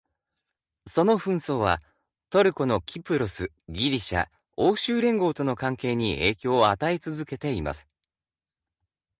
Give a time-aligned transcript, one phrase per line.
[0.87, 1.77] その紛争は、
[2.31, 4.25] トルコのキプロス、ギリシャ、
[4.57, 7.87] 欧州連合との関係に影響を与え続けています。